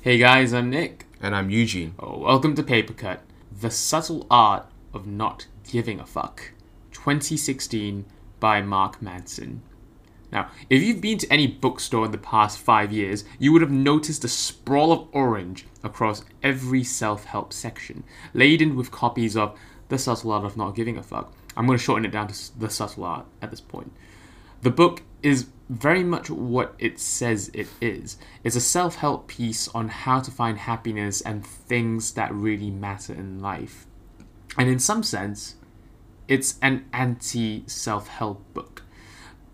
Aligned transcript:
Hey 0.00 0.16
guys, 0.16 0.54
I'm 0.54 0.70
Nick. 0.70 1.06
And 1.20 1.34
I'm 1.34 1.50
Eugene. 1.50 1.96
Oh, 1.98 2.18
welcome 2.20 2.54
to 2.54 2.62
Paper 2.62 2.92
Cut, 2.92 3.20
The 3.50 3.68
Subtle 3.68 4.28
Art 4.30 4.64
of 4.94 5.08
Not 5.08 5.48
Giving 5.68 5.98
a 5.98 6.06
Fuck, 6.06 6.52
2016 6.92 8.04
by 8.38 8.62
Mark 8.62 9.02
Manson. 9.02 9.60
Now, 10.30 10.52
if 10.70 10.84
you've 10.84 11.00
been 11.00 11.18
to 11.18 11.32
any 11.32 11.48
bookstore 11.48 12.04
in 12.04 12.12
the 12.12 12.16
past 12.16 12.60
five 12.60 12.92
years, 12.92 13.24
you 13.40 13.52
would 13.52 13.60
have 13.60 13.72
noticed 13.72 14.22
a 14.22 14.28
sprawl 14.28 14.92
of 14.92 15.08
orange 15.10 15.66
across 15.82 16.24
every 16.44 16.84
self 16.84 17.24
help 17.24 17.52
section, 17.52 18.04
laden 18.32 18.76
with 18.76 18.92
copies 18.92 19.36
of 19.36 19.58
The 19.88 19.98
Subtle 19.98 20.30
Art 20.30 20.44
of 20.44 20.56
Not 20.56 20.76
Giving 20.76 20.96
a 20.96 21.02
Fuck. 21.02 21.32
I'm 21.56 21.66
going 21.66 21.76
to 21.76 21.84
shorten 21.84 22.04
it 22.04 22.12
down 22.12 22.28
to 22.28 22.60
The 22.60 22.70
Subtle 22.70 23.02
Art 23.02 23.26
at 23.42 23.50
this 23.50 23.60
point. 23.60 23.90
The 24.62 24.70
book 24.70 25.02
is 25.24 25.48
very 25.68 26.02
much 26.02 26.30
what 26.30 26.74
it 26.78 26.98
says 26.98 27.50
it 27.52 27.68
is. 27.80 28.16
It's 28.42 28.56
a 28.56 28.60
self 28.60 28.96
help 28.96 29.28
piece 29.28 29.68
on 29.68 29.88
how 29.88 30.20
to 30.20 30.30
find 30.30 30.58
happiness 30.58 31.20
and 31.20 31.46
things 31.46 32.12
that 32.14 32.32
really 32.32 32.70
matter 32.70 33.12
in 33.12 33.40
life. 33.40 33.86
And 34.56 34.68
in 34.68 34.78
some 34.78 35.02
sense, 35.02 35.56
it's 36.26 36.58
an 36.62 36.86
anti 36.92 37.64
self 37.66 38.08
help 38.08 38.42
book. 38.54 38.82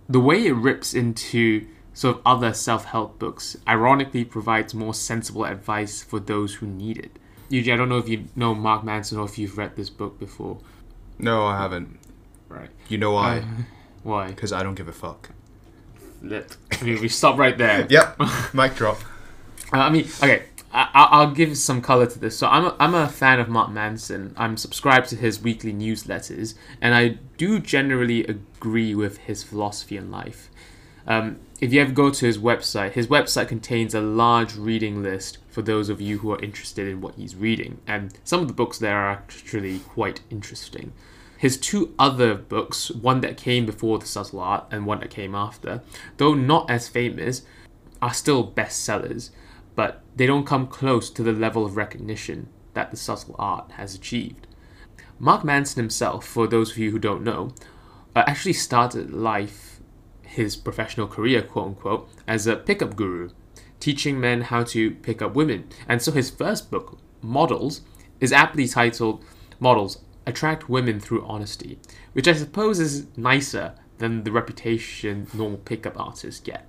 The 0.08 0.20
way 0.20 0.46
it 0.46 0.52
rips 0.52 0.94
into 0.94 1.66
sort 1.92 2.16
of 2.16 2.22
other 2.26 2.52
self 2.52 2.84
help 2.86 3.18
books 3.18 3.56
ironically 3.66 4.24
provides 4.24 4.74
more 4.74 4.94
sensible 4.94 5.44
advice 5.44 6.02
for 6.02 6.20
those 6.20 6.56
who 6.56 6.66
need 6.66 6.98
it. 6.98 7.18
Eugene, 7.48 7.74
I 7.74 7.76
don't 7.76 7.88
know 7.88 7.98
if 7.98 8.08
you 8.08 8.26
know 8.36 8.54
Mark 8.54 8.84
Manson 8.84 9.18
or 9.18 9.24
if 9.26 9.38
you've 9.38 9.58
read 9.58 9.76
this 9.76 9.90
book 9.90 10.18
before. 10.18 10.58
No, 11.18 11.44
I 11.46 11.58
haven't. 11.58 11.98
Right. 12.48 12.70
You 12.88 12.98
know 12.98 13.12
why? 13.12 13.38
Uh, 13.38 13.44
why? 14.02 14.28
Because 14.28 14.52
I 14.52 14.62
don't 14.62 14.74
give 14.74 14.88
a 14.88 14.92
fuck. 14.92 15.30
Let, 16.28 16.56
I 16.80 16.84
mean, 16.84 17.00
we 17.00 17.08
stop 17.08 17.38
right 17.38 17.56
there. 17.56 17.86
Yep. 17.90 18.20
Mic 18.54 18.74
drop. 18.74 18.98
Uh, 19.72 19.78
I 19.78 19.90
mean, 19.90 20.04
okay, 20.22 20.44
I, 20.72 20.88
I- 20.94 21.08
I'll 21.12 21.30
give 21.32 21.56
some 21.58 21.80
color 21.80 22.06
to 22.06 22.18
this. 22.18 22.36
So 22.38 22.46
I'm 22.48 22.64
a, 22.66 22.76
I'm 22.78 22.94
a 22.94 23.08
fan 23.08 23.40
of 23.40 23.48
Mark 23.48 23.70
Manson. 23.70 24.34
I'm 24.36 24.56
subscribed 24.56 25.08
to 25.10 25.16
his 25.16 25.40
weekly 25.42 25.72
newsletters, 25.72 26.54
and 26.80 26.94
I 26.94 27.18
do 27.36 27.58
generally 27.58 28.24
agree 28.26 28.94
with 28.94 29.18
his 29.18 29.42
philosophy 29.42 29.96
in 29.96 30.10
life. 30.10 30.50
Um, 31.06 31.38
if 31.60 31.72
you 31.72 31.80
ever 31.82 31.92
go 31.92 32.10
to 32.10 32.26
his 32.26 32.38
website, 32.38 32.92
his 32.92 33.06
website 33.08 33.48
contains 33.48 33.94
a 33.94 34.00
large 34.00 34.54
reading 34.56 35.02
list 35.02 35.38
for 35.48 35.60
those 35.62 35.88
of 35.88 36.00
you 36.00 36.18
who 36.18 36.32
are 36.32 36.40
interested 36.42 36.88
in 36.88 37.00
what 37.00 37.14
he's 37.16 37.36
reading, 37.36 37.78
and 37.86 38.14
some 38.24 38.40
of 38.40 38.48
the 38.48 38.54
books 38.54 38.78
there 38.78 38.96
are 38.96 39.10
actually 39.10 39.78
quite 39.80 40.20
interesting. 40.30 40.92
His 41.38 41.58
two 41.58 41.94
other 41.98 42.34
books, 42.34 42.90
one 42.90 43.20
that 43.20 43.36
came 43.36 43.66
before 43.66 43.98
The 43.98 44.06
Subtle 44.06 44.40
Art 44.40 44.66
and 44.70 44.86
one 44.86 45.00
that 45.00 45.10
came 45.10 45.34
after, 45.34 45.82
though 46.16 46.34
not 46.34 46.70
as 46.70 46.88
famous, 46.88 47.42
are 48.00 48.14
still 48.14 48.50
bestsellers, 48.50 49.30
but 49.74 50.02
they 50.14 50.26
don't 50.26 50.46
come 50.46 50.66
close 50.66 51.10
to 51.10 51.22
the 51.22 51.32
level 51.32 51.64
of 51.64 51.76
recognition 51.76 52.48
that 52.74 52.90
The 52.90 52.96
Subtle 52.96 53.36
Art 53.38 53.72
has 53.72 53.94
achieved. 53.94 54.46
Mark 55.18 55.44
Manson 55.44 55.82
himself, 55.82 56.26
for 56.26 56.46
those 56.46 56.72
of 56.72 56.78
you 56.78 56.90
who 56.90 56.98
don't 56.98 57.22
know, 57.22 57.52
uh, 58.14 58.24
actually 58.26 58.52
started 58.52 59.12
life, 59.12 59.80
his 60.22 60.56
professional 60.56 61.06
career, 61.06 61.42
quote 61.42 61.66
unquote, 61.66 62.08
as 62.26 62.46
a 62.46 62.56
pickup 62.56 62.96
guru, 62.96 63.30
teaching 63.80 64.20
men 64.20 64.42
how 64.42 64.62
to 64.64 64.92
pick 64.92 65.22
up 65.22 65.34
women. 65.34 65.68
And 65.88 66.00
so 66.00 66.12
his 66.12 66.30
first 66.30 66.70
book, 66.70 66.98
Models, 67.22 67.82
is 68.20 68.32
aptly 68.32 68.66
titled 68.68 69.24
Models 69.60 70.03
Attract 70.26 70.68
Women 70.68 71.00
Through 71.00 71.24
Honesty, 71.24 71.78
which 72.12 72.26
I 72.28 72.32
suppose 72.32 72.80
is 72.80 73.06
nicer 73.16 73.74
than 73.98 74.24
the 74.24 74.32
reputation 74.32 75.26
normal 75.34 75.58
pickup 75.58 75.98
artists 75.98 76.40
get. 76.40 76.66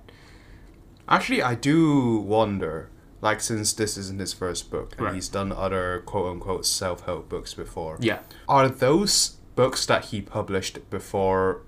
Actually, 1.08 1.42
I 1.42 1.54
do 1.54 2.18
wonder, 2.18 2.90
like, 3.20 3.40
since 3.40 3.72
this 3.72 3.96
isn't 3.96 4.20
his 4.20 4.32
first 4.32 4.70
book, 4.70 4.94
and 4.98 5.06
Right. 5.06 5.14
he's 5.14 5.28
done 5.28 5.52
other 5.52 6.02
quote 6.04 6.32
unquote 6.32 6.66
self 6.66 7.02
help 7.02 7.28
books 7.28 7.54
before, 7.54 7.96
Yeah. 8.00 8.20
are 8.48 8.68
those 8.68 9.36
books 9.54 9.86
that 9.86 10.06
he 10.06 10.20
published 10.20 10.78
before 10.90 11.62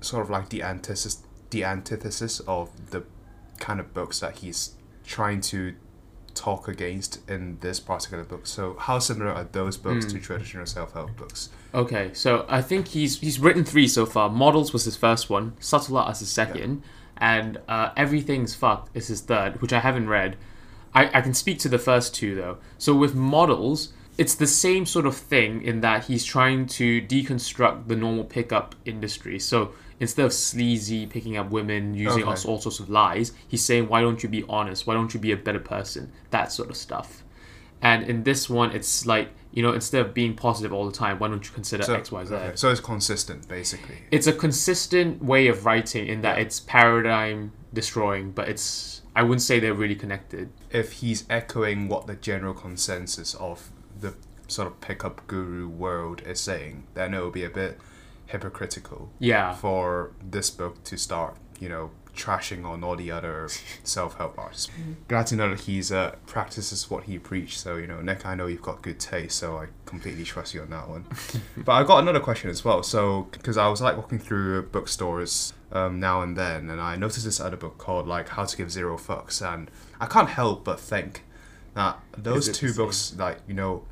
sort 0.00 0.22
of 0.22 0.30
like 0.30 0.50
the 0.50 0.62
antithesis, 0.62 1.22
the 1.50 1.64
antithesis 1.64 2.40
of 2.46 2.90
the 2.90 3.02
kind 3.58 3.80
of 3.80 3.92
books 3.94 4.20
that 4.20 4.36
he's 4.38 4.72
trying 5.04 5.40
to 5.40 5.74
talk 6.36 6.68
against 6.68 7.28
in 7.28 7.58
this 7.60 7.80
particular 7.80 8.22
book? 8.22 8.46
So, 8.46 8.76
how 8.78 8.98
similar 9.00 9.32
are 9.32 9.44
those 9.44 9.76
books 9.76 10.06
to 10.12 10.20
traditional 10.20 10.66
self 10.66 10.92
help 10.92 11.16
books? 11.16 11.48
Okay, 11.74 12.10
so 12.12 12.44
I 12.48 12.62
think 12.62 12.88
he's 12.88 13.20
he's 13.20 13.40
written 13.40 13.64
three 13.64 13.88
so 13.88 14.06
far. 14.06 14.28
Models 14.28 14.72
was 14.72 14.84
his 14.84 14.96
first 14.96 15.28
one, 15.28 15.54
Subtle 15.58 15.98
Art 15.98 16.12
is 16.12 16.20
his 16.20 16.30
second, 16.30 16.82
and 17.16 17.58
uh, 17.68 17.90
Everything's 17.96 18.54
Fucked 18.54 18.94
is 18.94 19.08
his 19.08 19.20
third, 19.22 19.60
which 19.60 19.72
I 19.72 19.80
haven't 19.80 20.08
read. 20.08 20.36
I, 20.94 21.18
I 21.18 21.20
can 21.20 21.34
speak 21.34 21.58
to 21.60 21.68
the 21.68 21.78
first 21.78 22.14
two 22.14 22.34
though. 22.34 22.58
So 22.78 22.94
with 22.94 23.14
Models, 23.14 23.92
it's 24.18 24.34
the 24.34 24.46
same 24.46 24.86
sort 24.86 25.06
of 25.06 25.16
thing 25.16 25.62
in 25.62 25.80
that 25.82 26.04
he's 26.06 26.24
trying 26.24 26.66
to 26.66 27.02
deconstruct 27.02 27.88
the 27.88 27.96
normal 27.96 28.24
pickup 28.24 28.74
industry. 28.84 29.38
So 29.38 29.72
instead 30.00 30.24
of 30.26 30.32
sleazy 30.32 31.06
picking 31.06 31.36
up 31.36 31.50
women 31.50 31.94
using 31.94 32.24
all, 32.24 32.32
Okay. 32.32 32.48
all 32.48 32.58
sorts 32.60 32.80
of 32.80 32.88
lies, 32.88 33.32
he's 33.46 33.64
saying, 33.64 33.88
why 33.88 34.00
don't 34.00 34.22
you 34.22 34.28
be 34.28 34.44
honest? 34.48 34.86
Why 34.86 34.94
don't 34.94 35.12
you 35.12 35.20
be 35.20 35.32
a 35.32 35.36
better 35.36 35.58
person? 35.60 36.12
That 36.30 36.50
sort 36.52 36.70
of 36.70 36.76
stuff. 36.76 37.22
And 37.82 38.04
in 38.04 38.22
this 38.22 38.48
one, 38.48 38.72
it's 38.72 39.04
like, 39.04 39.28
you 39.52 39.62
know, 39.62 39.72
instead 39.72 40.04
of 40.04 40.14
being 40.14 40.34
positive 40.34 40.72
all 40.72 40.86
the 40.86 40.92
time, 40.96 41.18
why 41.18 41.28
don't 41.28 41.44
you 41.46 41.52
consider 41.52 41.82
So, 41.82 41.94
X, 41.94 42.10
Y, 42.10 42.24
Z? 42.24 42.34
okay, 42.34 42.52
so 42.56 42.70
it's 42.70 42.80
consistent, 42.80 43.46
basically. 43.48 43.96
It's 44.10 44.26
a 44.26 44.32
consistent 44.32 45.22
way 45.22 45.46
of 45.48 45.66
writing 45.66 46.06
in 46.06 46.22
that 46.22 46.38
it's 46.38 46.58
paradigm 46.60 47.52
destroying, 47.72 48.32
but 48.32 48.48
it's, 48.48 49.02
I 49.14 49.22
wouldn't 49.22 49.42
say 49.42 49.60
they're 49.60 49.74
really 49.74 49.94
connected. 49.94 50.50
if 50.70 50.92
he's 50.92 51.24
echoing 51.30 51.88
what 51.88 52.06
the 52.06 52.14
general 52.16 52.54
consensus 52.54 53.34
of 53.34 53.70
the 54.00 54.14
sort 54.48 54.68
of 54.68 54.80
pickup 54.80 55.26
guru 55.26 55.68
world 55.68 56.22
is 56.24 56.40
saying, 56.40 56.84
then 56.94 57.14
it 57.14 57.20
will 57.20 57.30
be 57.30 57.44
a 57.44 57.50
bit 57.50 57.78
hypocritical 58.26 59.10
Yeah. 59.18 59.54
for 59.54 60.12
this 60.22 60.50
book 60.50 60.82
to 60.84 60.96
start, 60.96 61.36
you 61.60 61.68
know, 61.68 61.90
trashing 62.14 62.64
on 62.64 62.82
all 62.82 62.96
the 62.96 63.10
other 63.10 63.48
self-help 63.84 64.38
artists. 64.38 64.68
Glad 65.06 65.26
to 65.28 65.36
know 65.36 65.50
that 65.50 65.60
he's 65.60 65.92
uh, 65.92 66.14
practices 66.26 66.90
what 66.90 67.04
he 67.04 67.18
preached. 67.18 67.58
So 67.58 67.76
you 67.76 67.86
know, 67.86 68.00
Nick, 68.00 68.24
I 68.24 68.34
know 68.34 68.46
you've 68.46 68.62
got 68.62 68.80
good 68.82 68.98
taste, 68.98 69.38
so 69.38 69.58
I 69.58 69.66
completely 69.84 70.24
trust 70.24 70.54
you 70.54 70.62
on 70.62 70.70
that 70.70 70.88
one. 70.88 71.04
but 71.58 71.72
I 71.72 71.84
got 71.84 71.98
another 71.98 72.20
question 72.20 72.48
as 72.50 72.64
well. 72.64 72.82
So 72.82 73.28
because 73.32 73.58
I 73.58 73.68
was 73.68 73.82
like 73.82 73.96
walking 73.96 74.18
through 74.18 74.62
bookstores 74.68 75.52
um, 75.72 76.00
now 76.00 76.22
and 76.22 76.36
then, 76.36 76.70
and 76.70 76.80
I 76.80 76.96
noticed 76.96 77.24
this 77.26 77.38
other 77.38 77.56
book 77.58 77.76
called 77.76 78.06
like 78.06 78.30
How 78.30 78.44
to 78.46 78.56
Give 78.56 78.70
Zero 78.70 78.96
Fucks, 78.96 79.42
and 79.46 79.70
I 80.00 80.06
can't 80.06 80.30
help 80.30 80.64
but 80.64 80.80
think 80.80 81.22
that 81.76 82.00
those 82.18 82.48
two 82.58 82.74
books, 82.74 83.14
like 83.16 83.38
you 83.46 83.54
know, 83.54 83.84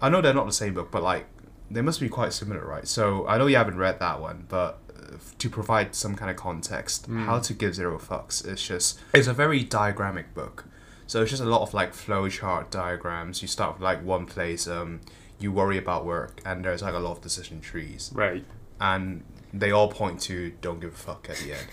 I 0.00 0.08
know 0.08 0.20
they're 0.20 0.32
not 0.34 0.46
the 0.46 0.52
same 0.52 0.74
book, 0.74 0.90
but 0.92 1.02
like 1.02 1.26
they 1.70 1.80
must 1.82 1.98
be 1.98 2.08
quite 2.08 2.32
similar, 2.32 2.64
right? 2.64 2.86
So 2.86 3.26
I 3.26 3.38
know 3.38 3.46
you 3.46 3.56
haven't 3.56 3.76
read 3.78 3.98
that 3.98 4.20
one, 4.20 4.44
but 4.48 4.78
uh, 4.96 5.16
to 5.38 5.50
provide 5.50 5.94
some 5.94 6.14
kind 6.14 6.30
of 6.30 6.36
context, 6.36 7.06
Hmm. 7.06 7.24
How 7.24 7.38
to 7.40 7.52
Give 7.54 7.74
Zero 7.74 7.98
Fucks 7.98 8.46
is 8.46 8.62
just 8.62 9.00
it's 9.12 9.26
a 9.26 9.32
very 9.34 9.64
diagrammic 9.64 10.32
book. 10.34 10.66
So 11.06 11.20
it's 11.22 11.30
just 11.30 11.42
a 11.42 11.46
lot 11.46 11.62
of 11.62 11.74
like 11.74 11.92
flowchart 11.92 12.70
diagrams. 12.70 13.42
You 13.42 13.48
start 13.48 13.74
with 13.74 13.82
like 13.82 14.04
one 14.04 14.26
place, 14.26 14.66
um, 14.68 15.00
you 15.38 15.50
worry 15.52 15.76
about 15.78 16.04
work, 16.06 16.40
and 16.46 16.64
there's 16.64 16.82
like 16.82 16.94
a 16.94 16.98
lot 16.98 17.12
of 17.12 17.20
decision 17.22 17.60
trees, 17.60 18.10
Right. 18.14 18.44
and 18.80 19.22
they 19.52 19.70
all 19.70 19.88
point 19.88 20.20
to 20.22 20.52
don't 20.60 20.80
give 20.80 20.92
a 20.94 20.96
fuck 20.96 21.28
at 21.30 21.36
the 21.36 21.52
end. 21.52 21.68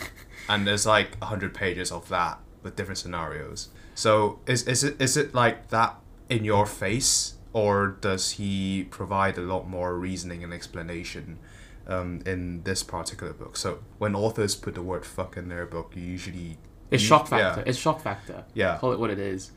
and 0.49 0.67
there's 0.67 0.85
like 0.85 1.17
a 1.21 1.25
hundred 1.25 1.53
pages 1.53 1.91
of 1.91 2.07
that 2.09 2.39
with 2.63 2.75
different 2.75 2.97
scenarios. 2.97 3.69
So 3.95 4.39
is 4.45 4.67
is 4.67 4.83
it 4.83 5.01
is 5.01 5.17
it 5.17 5.33
like 5.33 5.69
that 5.69 5.95
in 6.29 6.45
your 6.45 6.65
face, 6.65 7.35
or 7.53 7.97
does 8.01 8.31
he 8.31 8.87
provide 8.89 9.37
a 9.37 9.41
lot 9.41 9.67
more 9.67 9.97
reasoning 9.97 10.43
and 10.43 10.53
explanation? 10.53 11.39
Um, 11.87 12.21
in 12.27 12.61
this 12.63 12.83
particular 12.83 13.33
book, 13.33 13.57
so 13.57 13.79
when 13.97 14.15
authors 14.15 14.55
put 14.55 14.75
the 14.75 14.83
word 14.83 15.03
"fuck" 15.03 15.35
in 15.35 15.49
their 15.49 15.65
book, 15.65 15.93
you 15.95 16.03
usually 16.03 16.57
It's 16.91 17.01
shock 17.01 17.29
yeah. 17.31 17.55
factor. 17.55 17.63
It's 17.69 17.79
shock 17.79 18.01
factor. 18.01 18.45
Yeah. 18.53 18.77
Call 18.77 18.91
it 18.93 18.99
what 18.99 19.09
it 19.09 19.17
is. 19.17 19.51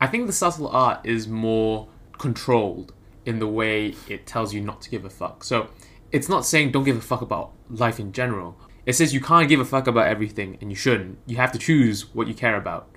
I 0.00 0.06
think 0.06 0.26
the 0.28 0.32
subtle 0.32 0.68
art 0.68 1.00
is 1.04 1.26
more 1.26 1.88
controlled 2.16 2.94
in 3.26 3.40
the 3.40 3.48
way 3.48 3.94
it 4.08 4.24
tells 4.24 4.54
you 4.54 4.60
not 4.60 4.82
to 4.82 4.90
give 4.90 5.04
a 5.04 5.10
fuck. 5.10 5.42
So 5.42 5.68
it's 6.12 6.28
not 6.28 6.46
saying 6.46 6.70
don't 6.70 6.84
give 6.84 6.96
a 6.96 7.00
fuck 7.00 7.22
about 7.22 7.50
life 7.68 7.98
in 7.98 8.12
general. 8.12 8.56
It 8.86 8.94
says 8.94 9.14
you 9.14 9.20
can't 9.20 9.48
give 9.48 9.60
a 9.60 9.64
fuck 9.64 9.86
about 9.86 10.06
everything 10.06 10.58
and 10.60 10.70
you 10.70 10.76
shouldn't. 10.76 11.18
You 11.26 11.36
have 11.36 11.52
to 11.52 11.58
choose 11.58 12.14
what 12.14 12.28
you 12.28 12.34
care 12.34 12.56
about. 12.56 12.90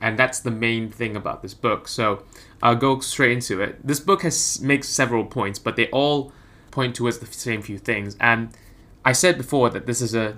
And 0.00 0.18
that's 0.18 0.40
the 0.40 0.50
main 0.50 0.90
thing 0.90 1.14
about 1.14 1.42
this 1.42 1.54
book. 1.54 1.86
So 1.86 2.24
I'll 2.62 2.76
go 2.76 3.00
straight 3.00 3.32
into 3.32 3.60
it. 3.60 3.86
This 3.86 4.00
book 4.00 4.22
has 4.22 4.60
makes 4.60 4.88
several 4.88 5.24
points, 5.24 5.58
but 5.58 5.76
they 5.76 5.88
all 5.88 6.32
point 6.70 6.94
towards 6.94 7.18
the 7.18 7.26
same 7.26 7.62
few 7.62 7.78
things. 7.78 8.16
And 8.18 8.50
I 9.04 9.12
said 9.12 9.36
before 9.36 9.70
that 9.70 9.86
this 9.86 10.00
is 10.00 10.14
a 10.14 10.36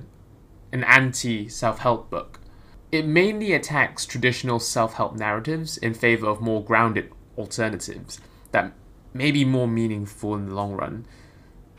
an 0.73 0.85
anti 0.85 1.49
self-help 1.49 2.11
book. 2.11 2.41
It 2.91 3.07
mainly 3.07 3.53
attacks 3.53 4.05
traditional 4.05 4.59
self-help 4.59 5.15
narratives 5.15 5.77
in 5.79 5.95
favor 5.95 6.27
of 6.27 6.41
more 6.41 6.63
grounded 6.63 7.11
alternatives 7.39 8.21
that 8.51 8.73
may 9.15 9.31
be 9.31 9.45
more 9.45 9.69
meaningful 9.69 10.35
in 10.35 10.47
the 10.47 10.55
long 10.55 10.73
run. 10.73 11.07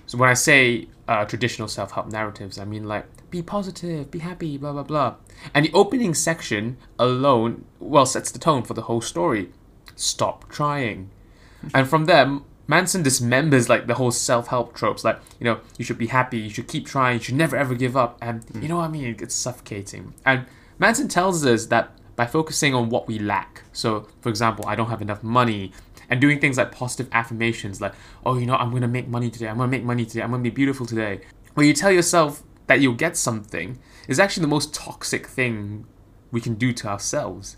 So 0.06 0.18
when 0.18 0.30
I 0.30 0.34
say 0.34 0.88
uh, 1.08 1.26
traditional 1.26 1.68
self-help 1.68 2.12
narratives, 2.12 2.60
I 2.60 2.66
mean 2.66 2.86
like 2.88 3.06
be 3.30 3.42
positive, 3.42 4.12
be 4.12 4.20
happy, 4.20 4.58
blah 4.58 4.74
blah 4.74 4.84
blah. 4.84 5.16
And 5.54 5.66
the 5.66 5.74
opening 5.74 6.14
section 6.14 6.78
alone, 7.00 7.66
well, 7.80 8.06
sets 8.06 8.32
the 8.32 8.40
tone 8.40 8.64
for 8.64 8.74
the 8.74 8.84
whole 8.84 9.02
story. 9.02 9.50
Stop 9.96 10.50
trying, 10.50 11.10
and 11.74 11.88
from 11.88 12.06
there, 12.06 12.40
Manson 12.68 13.04
dismembers 13.04 13.70
like 13.70 13.88
the 13.88 13.96
whole 13.96 14.12
self-help 14.12 14.74
tropes. 14.74 15.04
Like 15.04 15.20
you 15.40 15.46
know, 15.46 15.60
you 15.78 15.86
should 15.86 15.98
be 15.98 16.08
happy, 16.08 16.40
you 16.40 16.50
should 16.50 16.68
keep 16.68 16.86
trying, 16.86 17.20
you 17.20 17.24
should 17.24 17.36
never 17.36 17.56
ever 17.56 17.76
give 17.76 17.98
up, 17.98 18.18
and 18.22 18.44
you 18.62 18.68
know 18.68 18.78
what 18.78 18.86
I 18.86 18.90
mean? 18.90 19.16
It's 19.20 19.36
suffocating. 19.36 20.14
And 20.26 20.46
Manson 20.80 21.08
tells 21.08 21.46
us 21.46 21.68
that 21.68 21.92
by 22.16 22.26
focusing 22.26 22.74
on 22.74 22.90
what 22.90 23.08
we 23.08 23.20
lack. 23.20 23.64
So, 23.72 24.08
for 24.22 24.30
example, 24.30 24.66
I 24.68 24.76
don't 24.76 24.90
have 24.90 25.02
enough 25.02 25.24
money, 25.24 25.72
and 26.14 26.22
doing 26.22 26.40
things 26.40 26.58
like 26.58 26.72
positive 26.72 27.08
affirmations, 27.12 27.82
like, 27.82 27.96
oh, 28.24 28.38
you 28.38 28.46
know, 28.46 28.54
I'm 28.54 28.72
gonna 28.72 28.88
make 28.88 29.08
money 29.08 29.32
today, 29.32 29.48
I'm 29.48 29.58
gonna 29.58 29.72
make 29.72 29.84
money 29.84 30.06
today, 30.06 30.22
I'm 30.22 30.30
gonna 30.30 30.44
be 30.44 30.52
beautiful 30.52 30.86
today. 30.86 31.22
Where 31.56 31.66
you 31.66 31.74
tell 31.74 31.92
yourself 31.92 32.44
that 32.68 32.80
you'll 32.80 32.94
get 32.94 33.18
something 33.18 33.80
is 34.08 34.20
actually 34.20 34.42
the 34.42 34.50
most 34.50 34.76
toxic 34.76 35.26
thing 35.26 35.88
we 36.32 36.40
can 36.40 36.54
do 36.54 36.72
to 36.72 36.88
ourselves. 36.88 37.58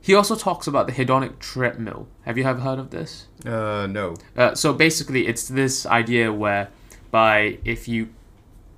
He 0.00 0.14
also 0.14 0.36
talks 0.36 0.68
about 0.68 0.86
the 0.86 0.92
hedonic 0.92 1.40
treadmill. 1.40 2.06
Have 2.22 2.38
you 2.38 2.44
ever 2.44 2.60
heard 2.60 2.78
of 2.78 2.90
this? 2.90 3.26
Uh, 3.44 3.88
no. 3.90 4.14
Uh, 4.36 4.54
so 4.54 4.72
basically, 4.72 5.26
it's 5.26 5.48
this 5.48 5.84
idea 5.84 6.32
where, 6.32 6.68
by 7.10 7.58
if 7.64 7.88
you 7.88 8.10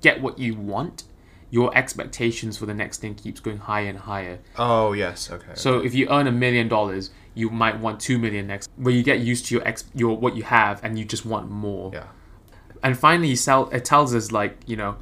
get 0.01 0.23
what 0.23 0.39
you 0.39 0.55
want, 0.55 1.05
your 1.51 1.77
expectations 1.77 2.57
for 2.57 2.65
the 2.65 2.73
next 2.73 3.03
thing 3.03 3.15
keeps 3.15 3.39
going 3.39 3.59
higher 3.59 3.89
and 3.89 3.99
higher. 3.99 4.39
Oh 4.57 4.95
yes. 4.95 5.31
Okay. 5.31 5.53
So 5.55 5.81
if 5.81 5.95
you 5.95 6.09
earn 6.09 6.27
a 6.27 6.33
million 6.33 6.69
dollars, 6.69 7.11
you 7.35 7.51
might 7.51 7.79
want 7.79 8.01
two 8.01 8.19
million 8.19 8.47
next. 8.47 8.69
Where 8.77 8.95
you 8.95 9.03
get 9.03 9.21
used 9.21 9.47
to 9.47 9.55
your 9.55 9.67
ex, 9.67 9.85
your 9.95 10.17
what 10.17 10.37
you 10.37 10.43
have, 10.45 10.83
and 10.85 10.99
you 10.99 11.05
just 11.05 11.25
want 11.25 11.51
more. 11.51 11.91
yeah. 11.93 12.07
And 12.83 12.99
finally, 12.99 13.37
sell, 13.37 13.69
it 13.71 13.85
tells 13.85 14.15
us 14.15 14.33
like 14.33 14.59
you 14.67 14.77
know 14.77 14.97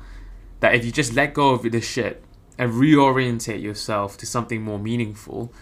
that 0.60 0.74
if 0.74 0.84
you 0.84 0.90
just 0.92 1.12
let 1.14 1.32
go 1.34 1.50
of 1.50 1.62
this 1.70 1.86
shit 1.86 2.24
and 2.58 2.72
reorientate 2.72 3.62
yourself 3.62 4.16
to 4.18 4.26
something 4.26 4.62
more 4.62 4.78
meaningful, 4.78 5.52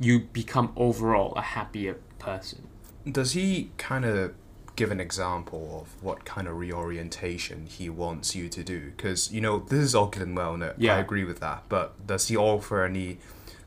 you 0.00 0.20
become 0.20 0.72
overall 0.76 1.34
a 1.36 1.42
happier 1.42 1.94
person. 2.18 2.66
Does 3.10 3.32
he 3.32 3.70
kind 3.76 4.04
of 4.06 4.34
give 4.74 4.90
an 4.90 5.00
example 5.00 5.80
of 5.82 6.02
what 6.02 6.24
kind 6.24 6.46
of 6.48 6.56
reorientation 6.56 7.66
he 7.66 7.88
wants 7.88 8.34
you 8.34 8.48
to 8.48 8.62
do? 8.64 8.92
Because 8.96 9.30
you 9.32 9.40
know 9.40 9.60
this 9.60 9.80
is 9.80 9.94
all 9.94 10.06
good 10.06 10.22
and 10.22 10.36
well, 10.36 10.54
and 10.54 10.72
Yeah. 10.78 10.96
I 10.96 10.98
agree 11.00 11.24
with 11.24 11.40
that. 11.40 11.64
But 11.68 12.06
does 12.06 12.28
he 12.28 12.36
offer 12.36 12.84
any? 12.84 13.18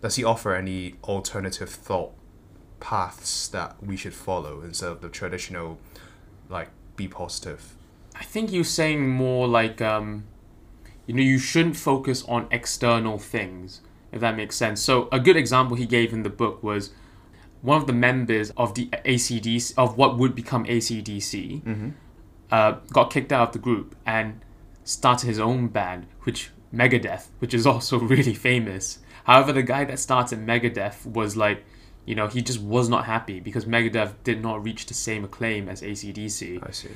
Does 0.02 0.16
he 0.16 0.24
offer 0.24 0.56
any 0.56 0.96
alternative 1.04 1.70
thought 1.70 2.14
paths 2.80 3.48
that 3.50 3.76
we 3.84 3.96
should 3.98 4.14
follow 4.14 4.62
instead 4.62 4.90
of 4.90 5.02
the 5.02 5.10
traditional, 5.10 5.80
like 6.50 6.70
be 6.96 7.08
positive? 7.08 7.76
I 8.16 8.24
think 8.24 8.52
you're 8.52 8.64
saying 8.64 9.10
more 9.10 9.48
like 9.48 9.82
um, 9.82 10.26
you 11.06 11.14
know, 11.14 11.22
you 11.24 11.40
shouldn't 11.40 11.76
focus 11.78 12.24
on 12.28 12.48
external 12.52 13.18
things, 13.18 13.82
if 14.12 14.20
that 14.22 14.36
makes 14.36 14.56
sense. 14.56 14.82
So 14.82 15.10
a 15.12 15.20
good 15.20 15.36
example 15.38 15.76
he 15.76 15.86
gave 15.86 16.14
in 16.14 16.24
the 16.24 16.30
book 16.30 16.62
was 16.62 16.92
one 17.62 17.82
of 17.82 17.88
the 17.88 17.94
members 17.94 18.52
of 18.58 18.74
the 18.76 18.88
ACDC 19.06 19.74
of 19.78 19.98
what 19.98 20.18
would 20.18 20.36
become 20.36 20.66
ACDC 20.66 21.64
Mm-hmm. 21.64 21.90
uh, 22.52 22.72
got 22.94 23.12
kicked 23.12 23.32
out 23.34 23.50
of 23.50 23.54
the 23.54 23.60
group 23.60 23.96
and 24.06 24.42
started 24.84 25.28
his 25.28 25.40
own 25.40 25.68
band, 25.68 26.08
which 26.24 26.52
Megadeth, 26.74 27.28
which 27.40 27.54
is 27.54 27.66
also 27.72 28.00
really 28.00 28.34
famous. 28.34 29.00
However, 29.26 29.52
the 29.54 29.64
guy 29.64 29.84
that 29.86 30.00
started 30.00 30.40
Megadeth 30.46 31.06
was 31.06 31.36
like, 31.36 31.64
you 32.10 32.16
know, 32.16 32.28
he 32.28 32.42
just 32.42 32.60
was 32.76 32.90
not 32.90 33.06
happy 33.06 33.40
because 33.40 33.66
Megadeth 33.66 34.14
did 34.24 34.42
not 34.42 34.64
reach 34.64 34.82
the 34.88 34.96
same 35.08 35.24
acclaim 35.24 35.70
as 35.70 35.82
ACDC 35.84 36.68
I 36.68 36.72
see. 36.72 36.90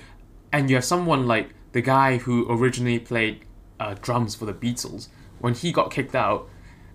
and 0.51 0.69
you 0.69 0.75
have 0.75 0.83
someone 0.94 1.27
like 1.27 1.48
the 1.74 1.81
guy 1.81 2.18
who 2.18 2.36
originally 2.50 2.98
played 3.00 3.45
uh, 3.80 3.94
drums 4.01 4.33
for 4.36 4.45
the 4.45 4.54
Beatles. 4.63 5.10
When 5.39 5.54
he 5.54 5.71
got 5.71 5.92
kicked 5.92 6.15
out, 6.15 6.50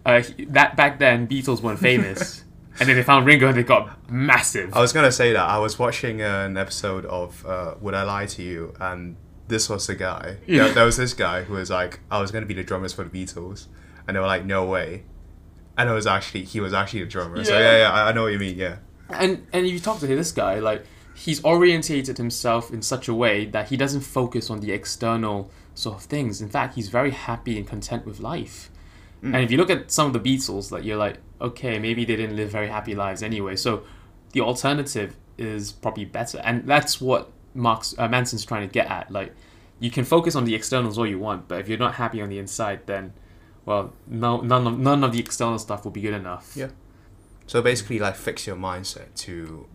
uh, 0.04 0.20
he- 0.22 0.46
that 0.46 0.70
back 0.76 0.98
then 0.98 1.28
Beatles 1.28 1.60
weren't 1.62 1.78
famous, 1.78 2.44
and 2.80 2.88
then 2.88 2.96
they 2.96 3.02
found 3.04 3.24
Ringo 3.26 3.46
and 3.48 3.56
they 3.58 3.62
got 3.76 3.84
massive. 4.10 4.74
I 4.74 4.80
was 4.80 4.92
gonna 4.92 5.12
say 5.12 5.32
that 5.32 5.46
I 5.56 5.58
was 5.58 5.78
watching 5.78 6.20
uh, 6.22 6.44
an 6.48 6.56
episode 6.56 7.04
of 7.06 7.44
uh, 7.46 7.74
Would 7.80 7.94
I 7.94 8.02
Lie 8.02 8.26
to 8.26 8.42
You, 8.42 8.74
and 8.80 9.16
this 9.48 9.68
was 9.68 9.86
the 9.86 9.94
guy. 9.94 10.38
Yeah. 10.46 10.64
There, 10.64 10.74
there 10.74 10.84
was 10.86 10.96
this 10.96 11.14
guy 11.14 11.42
who 11.44 11.54
was 11.54 11.70
like, 11.70 12.00
I 12.10 12.20
was 12.20 12.30
gonna 12.32 12.46
be 12.46 12.54
the 12.54 12.64
drummers 12.64 12.92
for 12.92 13.04
the 13.04 13.10
Beatles, 13.10 13.66
and 14.06 14.16
they 14.16 14.20
were 14.20 14.26
like, 14.34 14.44
no 14.44 14.64
way. 14.64 15.04
And 15.78 15.88
it 15.88 15.92
was 15.94 16.06
actually 16.06 16.44
he 16.44 16.60
was 16.60 16.74
actually 16.74 17.02
a 17.02 17.06
drummer. 17.06 17.42
So 17.44 17.54
Yeah. 17.54 17.60
yeah, 17.60 17.76
yeah, 17.78 17.92
I 17.92 18.08
I 18.08 18.12
know 18.12 18.24
what 18.24 18.32
you 18.32 18.38
mean. 18.38 18.58
Yeah. 18.58 18.76
And 19.08 19.46
and 19.54 19.64
if 19.64 19.72
you 19.72 19.78
talk 19.80 20.00
to 20.00 20.06
this 20.06 20.32
guy, 20.32 20.58
like 20.58 20.84
he's 21.14 21.42
orientated 21.44 22.18
himself 22.18 22.70
in 22.70 22.82
such 22.82 23.08
a 23.08 23.14
way 23.14 23.46
that 23.46 23.68
he 23.70 23.76
doesn't 23.76 24.02
focus 24.02 24.50
on 24.50 24.60
the 24.60 24.72
external 24.72 25.50
sort 25.74 25.96
of 25.96 26.02
things. 26.02 26.40
In 26.40 26.48
fact, 26.48 26.74
he's 26.74 26.88
very 26.90 27.10
happy 27.12 27.56
and 27.56 27.66
content 27.66 28.04
with 28.04 28.20
life. 28.20 28.70
And 29.20 29.36
if 29.36 29.50
you 29.50 29.56
look 29.56 29.68
at 29.68 29.90
some 29.90 30.06
of 30.06 30.12
the 30.12 30.20
Beatles, 30.20 30.70
like 30.70 30.84
you're 30.84 30.96
like, 30.96 31.18
okay, 31.40 31.80
maybe 31.80 32.04
they 32.04 32.14
didn't 32.14 32.36
live 32.36 32.50
very 32.50 32.68
happy 32.68 32.94
lives 32.94 33.20
anyway. 33.20 33.56
So 33.56 33.82
the 34.30 34.42
alternative 34.42 35.16
is 35.36 35.72
probably 35.72 36.04
better, 36.04 36.38
and 36.44 36.64
that's 36.68 37.00
what 37.00 37.32
Mark's 37.52 37.96
uh, 37.98 38.06
Manson's 38.06 38.44
trying 38.44 38.68
to 38.68 38.72
get 38.72 38.86
at. 38.88 39.10
Like, 39.10 39.34
you 39.80 39.90
can 39.90 40.04
focus 40.04 40.36
on 40.36 40.44
the 40.44 40.54
externals 40.54 40.98
all 40.98 41.06
you 41.06 41.18
want, 41.18 41.48
but 41.48 41.58
if 41.58 41.68
you're 41.68 41.78
not 41.78 41.94
happy 41.94 42.22
on 42.22 42.28
the 42.28 42.38
inside, 42.38 42.86
then, 42.86 43.12
well, 43.68 43.92
no, 44.06 44.40
none 44.40 44.66
of 44.66 44.78
none 44.78 45.04
of 45.04 45.12
the 45.12 45.20
external 45.20 45.58
stuff 45.58 45.84
will 45.84 45.90
be 45.92 46.00
good 46.00 46.14
enough. 46.14 46.46
Yeah. 46.56 46.70
So 47.46 47.60
basically, 47.62 47.98
like 47.98 48.16
fix 48.16 48.46
your 48.46 48.56
mindset 48.56 49.14
to 49.26 49.66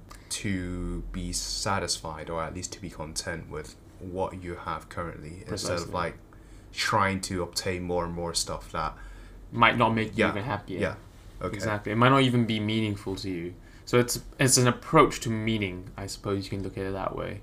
to 0.42 1.04
be 1.12 1.32
satisfied 1.32 2.28
or 2.30 2.42
at 2.44 2.56
least 2.56 2.74
to 2.74 2.82
be 2.82 2.90
content 2.90 3.50
with 3.52 3.76
what 4.00 4.44
you 4.44 4.56
have 4.56 4.90
currently 4.90 5.44
instead 5.48 5.78
of 5.78 5.94
like 5.94 6.16
trying 6.74 7.22
to 7.22 7.44
obtain 7.44 7.84
more 7.84 8.04
and 8.04 8.14
more 8.16 8.34
stuff 8.34 8.72
that 8.72 8.94
Might 9.52 9.78
not 9.78 9.90
make 9.94 10.18
you 10.18 10.24
Yeah. 10.26 10.32
even 10.32 10.44
happier. 10.44 10.80
yeah 10.80 10.96
okay 11.46 11.56
Exactly. 11.56 11.92
It 11.92 11.98
might 11.98 12.10
not 12.10 12.24
even 12.24 12.46
be 12.46 12.60
meaningful 12.60 13.16
to 13.18 13.30
you. 13.30 13.54
So 13.86 14.00
it's 14.00 14.16
it's 14.40 14.58
an 14.58 14.68
approach 14.68 15.20
to 15.22 15.30
meaning, 15.30 15.78
I 16.04 16.08
suppose 16.08 16.46
you 16.46 16.50
can 16.50 16.64
look 16.64 16.78
at 16.80 16.86
it 16.86 16.94
that 16.94 17.16
way. 17.16 17.42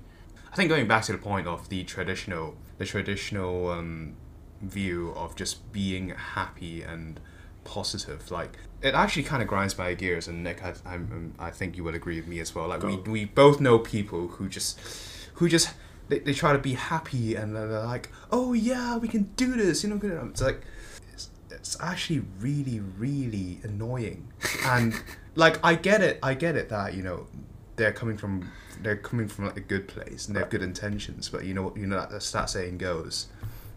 I 0.51 0.55
think 0.57 0.67
going 0.69 0.87
back 0.93 1.03
to 1.03 1.13
the 1.13 1.17
point 1.31 1.47
of 1.47 1.69
the 1.69 1.83
traditional, 1.85 2.57
the 2.77 2.85
traditional 2.85 3.69
um, 3.69 4.15
view 4.61 5.13
of 5.15 5.35
just 5.35 5.71
being 5.71 6.09
happy 6.09 6.81
and 6.81 7.19
positive, 7.63 8.31
like 8.31 8.57
it 8.81 8.93
actually 8.93 9.23
kind 9.23 9.41
of 9.41 9.47
grinds 9.47 9.77
my 9.77 9.93
gears. 9.93 10.27
And 10.27 10.43
Nick, 10.43 10.63
I, 10.63 10.73
I'm, 10.85 11.11
um, 11.11 11.33
I 11.39 11.51
think 11.51 11.77
you 11.77 11.83
would 11.83 11.95
agree 11.95 12.17
with 12.17 12.27
me 12.27 12.39
as 12.39 12.55
well. 12.55 12.67
Like 12.67 12.83
we, 12.83 12.97
Go. 12.97 13.11
we 13.11 13.25
both 13.25 13.59
know 13.59 13.79
people 13.79 14.27
who 14.27 14.49
just, 14.49 14.79
who 15.35 15.47
just 15.47 15.73
they, 16.07 16.19
they 16.19 16.33
try 16.33 16.53
to 16.53 16.59
be 16.59 16.73
happy 16.73 17.35
and 17.35 17.55
they're 17.55 17.67
like, 17.67 18.09
oh 18.31 18.53
yeah, 18.53 18.97
we 18.97 19.07
can 19.07 19.23
do 19.35 19.53
this. 19.55 19.83
You 19.83 19.89
know. 19.89 20.27
It's 20.29 20.41
like 20.41 20.61
it's, 21.13 21.29
it's 21.49 21.77
actually 21.79 22.23
really 22.39 22.79
really 22.79 23.59
annoying 23.63 24.31
and 24.65 24.93
like 25.35 25.63
i 25.63 25.75
get 25.75 26.01
it 26.01 26.19
i 26.23 26.33
get 26.33 26.55
it 26.55 26.69
that 26.69 26.93
you 26.93 27.03
know 27.03 27.27
they're 27.75 27.91
coming 27.91 28.17
from 28.17 28.49
they're 28.81 28.97
coming 28.97 29.27
from 29.27 29.45
like 29.45 29.57
a 29.57 29.61
good 29.61 29.87
place 29.87 30.27
and 30.27 30.35
they 30.35 30.39
have 30.39 30.49
good 30.49 30.61
intentions 30.61 31.29
but 31.29 31.45
you 31.45 31.53
know 31.53 31.73
you 31.75 31.85
know 31.85 32.05
that's 32.09 32.31
that 32.31 32.49
saying 32.49 32.77
goes 32.77 33.27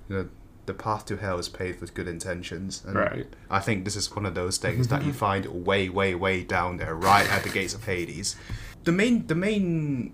you 0.09 0.17
know 0.17 0.29
the 0.67 0.75
path 0.75 1.05
to 1.07 1.17
hell 1.17 1.39
is 1.39 1.49
paved 1.49 1.81
with 1.81 1.93
good 1.95 2.09
intentions. 2.09 2.83
And 2.87 2.95
Right. 2.97 3.27
i 3.51 3.61
think 3.61 3.85
this 3.85 3.97
is 3.97 4.15
one 4.15 4.27
of 4.27 4.35
those 4.35 4.57
things 4.59 4.89
that 4.89 5.05
you 5.05 5.13
find 5.27 5.47
way 5.67 5.89
way 5.89 6.15
way 6.15 6.43
down 6.43 6.77
there 6.79 6.95
right 6.95 7.29
at 7.31 7.43
the 7.43 7.51
gates 7.51 7.75
of 7.75 7.85
hades. 7.85 8.37
The 8.85 8.93
main 8.93 9.27
the 9.27 9.35
main 9.35 10.13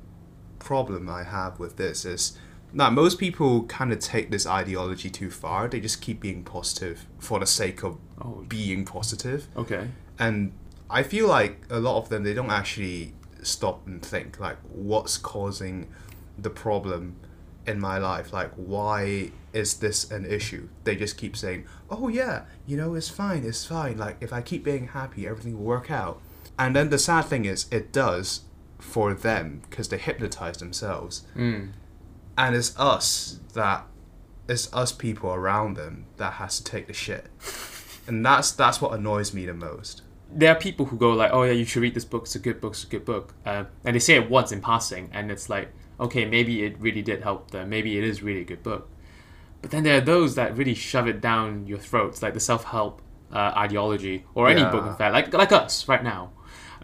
problem 0.59 1.09
i 1.09 1.23
have 1.23 1.59
with 1.59 1.77
this 1.77 2.05
is 2.05 2.37
that 2.73 2.93
most 2.93 3.19
people 3.19 3.65
kind 3.65 3.93
of 3.93 3.99
take 3.99 4.31
this 4.31 4.47
ideology 4.47 5.11
too 5.11 5.29
far. 5.31 5.67
They 5.67 5.81
just 5.81 6.01
keep 6.01 6.21
being 6.21 6.45
positive 6.45 7.07
for 7.19 7.41
the 7.41 7.47
sake 7.47 7.83
of 7.83 7.99
Oh, 8.23 8.45
being 8.49 8.85
positive. 8.85 9.49
Okay. 9.57 9.89
and 10.19 10.53
i 10.91 11.03
feel 11.03 11.27
like 11.27 11.63
a 11.71 11.81
lot 11.81 11.97
of 12.03 12.09
them 12.11 12.23
they 12.25 12.35
don't 12.35 12.51
actually 12.51 13.15
stop 13.43 13.87
and 13.87 14.03
think 14.03 14.39
like 14.39 14.59
what's 14.71 15.17
causing 15.17 15.89
the 16.37 16.51
problem 16.51 17.17
in 17.67 17.79
my 17.81 17.99
life? 17.99 18.33
Like 18.33 18.53
why 18.55 19.31
is 19.53 19.75
this 19.79 20.11
an 20.11 20.25
issue 20.25 20.69
they 20.85 20.95
just 20.97 21.17
keep 21.17 21.37
saying 21.37 21.65
oh 21.91 22.09
yeah 22.09 22.43
you 22.67 22.77
know 22.77 22.95
it's 22.95 23.09
fine 23.09 23.45
it's 23.45 23.65
fine 23.65 23.97
like 23.99 24.17
if 24.21 24.33
i 24.33 24.41
keep 24.41 24.63
being 24.65 24.89
happy 24.89 25.27
everything 25.27 25.57
will 25.59 25.65
work 25.65 25.91
out 25.91 26.21
and 26.59 26.77
then 26.77 26.89
the 26.91 26.99
sad 26.99 27.23
thing 27.25 27.45
is 27.45 27.67
it 27.73 27.93
does 27.93 28.43
for 28.79 29.13
them 29.15 29.61
because 29.69 29.89
they 29.89 29.99
hypnotize 29.99 30.59
themselves 30.59 31.23
Mm. 31.37 31.71
and 32.39 32.55
it's 32.57 32.79
us 32.79 33.41
that 33.55 33.87
it's 34.49 34.73
us 34.73 34.93
people 34.93 35.31
around 35.33 35.77
them 35.77 36.07
that 36.17 36.35
has 36.35 36.59
to 36.59 36.65
take 36.65 36.87
the 36.87 36.93
shit 36.93 37.27
and 38.07 38.25
that's 38.25 38.53
that's 38.53 38.81
what 38.81 38.93
annoys 38.93 39.33
me 39.35 39.47
the 39.47 39.55
most 39.55 40.03
There 40.33 40.53
are 40.55 40.61
people 40.61 40.87
who 40.87 40.97
go 40.97 41.11
like, 41.11 41.33
"Oh 41.33 41.43
yeah, 41.43 41.57
you 41.61 41.65
should 41.65 41.83
read 41.83 41.95
this 41.95 42.05
book. 42.13 42.23
It's 42.23 42.37
a 42.37 42.39
good 42.49 42.61
book. 42.61 42.75
It's 42.75 42.85
a 42.85 42.93
good 42.95 43.05
book," 43.05 43.35
uh, 43.45 43.65
and 43.85 43.97
they 43.97 43.99
say 44.09 44.15
it 44.15 44.31
once 44.31 44.53
in 44.53 44.61
passing, 44.61 45.11
and 45.13 45.29
it's 45.35 45.49
like, 45.55 45.67
okay, 45.99 46.25
maybe 46.25 46.63
it 46.67 46.79
really 46.79 47.03
did 47.03 47.21
help 47.29 47.51
them. 47.51 47.69
Maybe 47.69 47.99
it 47.99 48.05
is 48.05 48.23
really 48.23 48.43
a 48.43 48.45
good 48.53 48.63
book. 48.63 48.83
But 49.63 49.71
then 49.71 49.83
there 49.83 49.99
are 49.99 50.01
those 50.01 50.35
that 50.37 50.57
really 50.57 50.75
shove 50.75 51.07
it 51.07 51.21
down 51.21 51.67
your 51.67 51.79
throats, 51.79 52.23
like 52.23 52.35
the 52.35 52.41
self-help 52.41 53.03
uh, 53.33 53.53
ideology, 53.57 54.25
or 54.35 54.49
any 54.49 54.61
Yeah. 54.63 54.71
book, 54.71 54.85
of 54.87 54.97
fact, 54.99 55.13
like 55.13 55.33
like 55.35 55.53
us 55.53 55.87
right 55.89 56.03
now. 56.03 56.31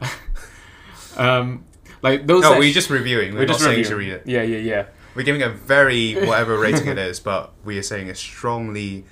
um, 1.17 1.65
like 2.03 2.27
those. 2.27 2.43
no 2.43 2.59
we're 2.59 2.71
sh- 2.71 2.75
just 2.75 2.91
reviewing 2.91 3.33
we're, 3.35 3.41
we're 3.41 3.47
just 3.47 3.61
saying 3.61 3.85
to 3.85 3.97
read 3.97 4.13
it 4.13 4.23
Yeah, 4.27 4.43
yeah, 4.43 4.59
yeah. 4.59 4.85
we're 5.15 5.23
giving 5.23 5.43
a 5.43 5.49
very 5.49 6.15
whatever 6.27 6.59
rating 6.59 6.87
it 6.89 6.99
is, 6.99 7.21
but 7.21 7.53
we 7.65 7.79
are 7.79 7.83
saying 7.83 8.11
a 8.11 8.15
strongly 8.15 9.05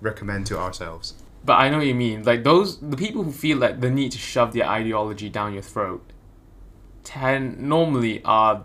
recommend 0.00 0.46
to 0.46 0.58
ourselves. 0.58 1.14
But 1.44 1.54
I 1.54 1.70
know 1.70 1.78
what 1.78 1.86
you 1.86 1.94
mean. 1.94 2.24
Like 2.24 2.44
those, 2.44 2.78
the 2.80 2.96
people 2.96 3.22
who 3.22 3.32
feel 3.32 3.58
like 3.58 3.80
the 3.80 3.90
need 3.90 4.12
to 4.12 4.18
shove 4.18 4.52
their 4.52 4.66
ideology 4.68 5.28
down 5.30 5.54
your 5.54 5.62
throat, 5.62 6.12
tend 7.04 7.58
normally 7.58 8.22
are 8.24 8.64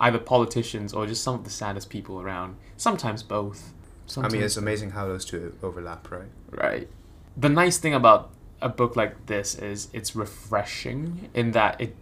either 0.00 0.18
politicians 0.18 0.92
or 0.94 1.06
just 1.06 1.22
some 1.22 1.34
of 1.34 1.44
the 1.44 1.50
saddest 1.50 1.90
people 1.90 2.20
around. 2.20 2.56
Sometimes 2.76 3.22
both. 3.22 3.72
Sometimes 4.12 4.34
I 4.34 4.36
mean, 4.36 4.44
it's 4.44 4.56
amazing 4.58 4.90
how 4.90 5.06
those 5.06 5.24
two 5.24 5.56
overlap, 5.62 6.10
right? 6.10 6.28
Right. 6.50 6.88
The 7.36 7.48
nice 7.48 7.78
thing 7.78 7.94
about 7.94 8.30
a 8.60 8.68
book 8.68 8.94
like 8.94 9.26
this 9.26 9.54
is 9.54 9.88
it's 9.92 10.14
refreshing 10.14 11.30
in 11.34 11.52
that 11.52 11.80
it 11.80 11.96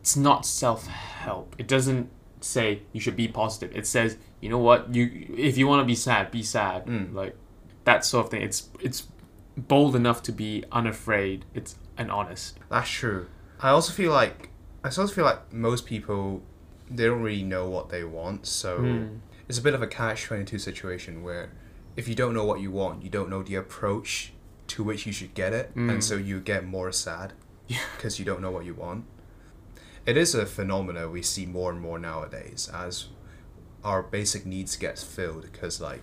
it's 0.00 0.16
not 0.16 0.46
self 0.46 0.86
help. 0.86 1.54
It 1.58 1.68
doesn't 1.68 2.08
say 2.40 2.82
you 2.92 3.00
should 3.00 3.16
be 3.16 3.28
positive. 3.28 3.76
It 3.76 3.86
says, 3.86 4.16
you 4.40 4.48
know 4.48 4.58
what, 4.58 4.94
you 4.94 5.34
if 5.36 5.58
you 5.58 5.66
want 5.66 5.82
to 5.82 5.86
be 5.86 5.94
sad, 5.94 6.30
be 6.30 6.42
sad. 6.42 6.86
Mm. 6.86 7.12
Like 7.12 7.36
that 7.84 8.04
sort 8.06 8.24
of 8.24 8.30
thing. 8.30 8.40
It's 8.42 8.68
it's 8.80 9.06
bold 9.56 9.94
enough 9.94 10.22
to 10.24 10.32
be 10.32 10.64
unafraid. 10.72 11.44
It's 11.54 11.76
and 11.98 12.10
honest. 12.10 12.58
That's 12.70 12.88
true. 12.88 13.26
I 13.60 13.68
also 13.68 13.92
feel 13.92 14.12
like 14.12 14.48
I 14.82 14.88
also 14.88 15.06
feel 15.08 15.26
like 15.26 15.52
most 15.52 15.84
people 15.84 16.42
they 16.90 17.04
don't 17.04 17.22
really 17.22 17.42
know 17.44 17.68
what 17.68 17.90
they 17.90 18.02
want, 18.02 18.46
so 18.46 18.78
Mm. 18.78 19.18
It's 19.50 19.58
a 19.58 19.62
bit 19.62 19.74
of 19.74 19.82
a 19.82 19.86
catch 19.86 20.22
twenty 20.28 20.44
two 20.44 20.58
situation 20.58 21.22
where 21.26 21.50
if 21.96 22.06
you 22.08 22.14
don't 22.14 22.34
know 22.34 22.44
what 22.44 22.60
you 22.60 22.70
want, 22.70 23.02
you 23.04 23.10
don't 23.10 23.28
know 23.28 23.42
the 23.42 23.56
approach 23.56 24.32
to 24.68 24.84
which 24.84 25.06
you 25.06 25.12
should 25.12 25.34
get 25.34 25.52
it, 25.52 25.74
Mm. 25.74 25.90
and 25.90 26.04
so 26.04 26.14
you 26.16 26.38
get 26.52 26.64
more 26.64 26.92
sad 26.92 27.32
because 27.96 28.18
you 28.18 28.24
don't 28.24 28.40
know 28.40 28.52
what 28.56 28.64
you 28.64 28.74
want. 28.74 29.04
It 30.06 30.16
is 30.16 30.34
a 30.34 30.46
phenomena 30.46 31.08
we 31.10 31.22
see 31.22 31.46
more 31.46 31.70
and 31.72 31.80
more 31.80 31.98
nowadays 31.98 32.70
as 32.72 33.08
our 33.84 34.02
basic 34.02 34.46
needs 34.46 34.76
get 34.76 34.98
filled 34.98 35.42
because 35.50 35.80
like 35.80 36.02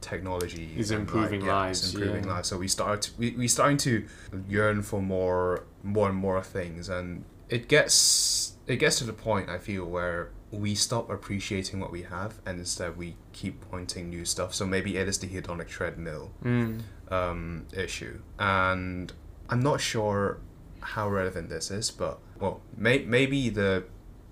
technology 0.00 0.66
Is 0.76 0.90
improving 0.90 1.40
like, 1.40 1.48
yeah, 1.48 1.60
lives, 1.66 1.94
improving 1.94 2.24
yeah. 2.24 2.32
lives. 2.34 2.48
So 2.48 2.58
we 2.58 2.68
start 2.68 3.10
we 3.18 3.30
we 3.42 3.46
starting 3.48 3.78
to 3.88 4.04
yearn 4.48 4.82
for 4.82 5.00
more 5.00 5.64
more 5.84 6.08
and 6.08 6.18
more 6.26 6.42
things, 6.42 6.88
and 6.88 7.24
it 7.48 7.68
gets 7.68 8.54
it 8.66 8.76
gets 8.76 8.98
to 8.98 9.04
the 9.04 9.12
point 9.28 9.48
I 9.48 9.58
feel 9.58 9.84
where 9.96 10.30
we 10.52 10.74
stop 10.74 11.08
appreciating 11.10 11.78
what 11.80 11.92
we 11.92 12.02
have, 12.02 12.40
and 12.44 12.58
instead 12.58 12.96
we 12.96 13.16
keep 13.32 13.60
pointing 13.70 14.10
new 14.10 14.24
stuff. 14.24 14.52
So 14.54 14.66
maybe 14.66 14.96
it 14.96 15.06
is 15.08 15.18
the 15.18 15.28
hedonic 15.28 15.68
treadmill 15.68 16.32
Mm. 16.44 16.82
um, 17.10 17.66
issue, 17.72 18.20
and 18.38 19.12
I'm 19.48 19.60
not 19.60 19.80
sure 19.80 20.38
how 20.80 21.08
relevant 21.08 21.48
this 21.50 21.70
is, 21.70 21.90
but 21.90 22.18
well, 22.38 22.62
may- 22.76 23.04
maybe 23.04 23.48
the 23.50 23.84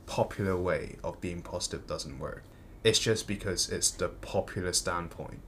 popular 0.07 0.57
way 0.57 0.97
of 1.05 1.21
being 1.21 1.43
positive 1.43 1.87
doesn't 1.87 2.19
work. 2.19 2.43
It's 2.85 2.99
just 2.99 3.27
because 3.27 3.69
it's 3.69 3.91
the 3.91 4.09
popular 4.09 4.73
standpoint, 4.73 5.41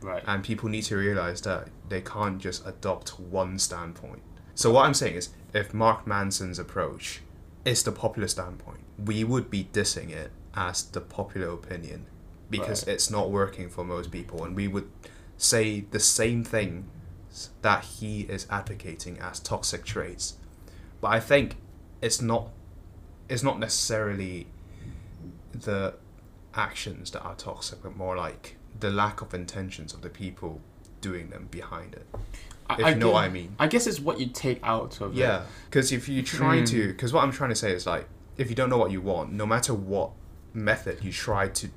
Right. 0.00 0.22
and 0.26 0.42
people 0.42 0.68
need 0.68 0.82
to 0.84 0.96
realize 0.96 1.40
that 1.42 1.68
they 1.88 2.00
can't 2.00 2.38
just 2.38 2.66
adopt 2.66 3.18
one 3.20 3.58
standpoint. 3.58 4.22
So 4.54 4.72
what 4.72 4.86
I'm 4.86 4.94
saying 4.94 5.16
is, 5.16 5.28
if 5.52 5.74
Mark 5.74 6.06
Manson's 6.06 6.58
approach 6.58 7.20
is 7.64 7.82
the 7.82 7.92
popular 7.92 8.28
standpoint, 8.28 8.80
we 9.04 9.24
would 9.24 9.50
be 9.50 9.68
dissing 9.72 10.10
it 10.10 10.30
as 10.54 10.82
the 10.84 11.00
popular 11.00 11.48
opinion 11.50 12.06
because 12.50 12.86
Right. 12.86 12.94
it's 12.94 13.10
not 13.10 13.30
working 13.30 13.68
for 13.68 13.84
most 13.84 14.10
people, 14.10 14.44
and 14.44 14.54
we 14.56 14.68
would 14.68 14.88
say 15.36 15.80
the 15.90 16.00
same 16.00 16.44
thing 16.44 16.88
that 17.62 17.84
he 17.84 18.22
is 18.22 18.46
advocating 18.48 19.18
as 19.18 19.38
toxic 19.40 19.84
traits. 19.84 20.36
But 21.00 21.08
I 21.08 21.20
think 21.20 21.56
it's 22.00 22.20
not 22.22 22.50
it's 23.28 23.42
not 23.42 23.58
necessarily 23.58 24.46
the 25.52 25.94
actions 26.54 27.10
that 27.10 27.20
are 27.22 27.34
toxic, 27.34 27.82
but 27.82 27.96
more 27.96 28.16
like 28.16 28.56
the 28.78 28.90
lack 28.90 29.20
of 29.20 29.34
intentions 29.34 29.92
of 29.92 30.02
the 30.02 30.08
people 30.08 30.60
doing 31.00 31.30
them 31.30 31.48
behind 31.50 31.94
it. 31.94 32.06
I, 32.68 32.74
If 32.78 32.84
I 32.86 32.90
you 32.90 32.94
know 32.96 33.10
what 33.10 33.24
I 33.24 33.28
mean. 33.28 33.54
I 33.58 33.66
guess 33.66 33.86
it's 33.86 34.00
what 34.00 34.18
you 34.20 34.26
take 34.26 34.60
out 34.62 35.00
of 35.00 35.12
it. 35.12 35.18
Yeah, 35.18 35.42
because 35.68 35.92
if 35.92 36.08
you 36.08 36.22
try 36.22 36.58
Mm. 36.58 36.66
to, 36.68 36.88
because 36.88 37.12
what 37.12 37.22
I'm 37.24 37.32
trying 37.32 37.50
to 37.50 37.56
say 37.56 37.72
is 37.72 37.86
like, 37.86 38.08
if 38.38 38.48
you 38.50 38.54
don't 38.56 38.70
know 38.70 38.78
what 38.78 38.90
you 38.90 39.00
want, 39.00 39.32
no 39.32 39.46
matter 39.46 39.72
what 39.74 40.10
method 40.52 41.02
you 41.04 41.12
try 41.12 41.48
to 41.48 41.68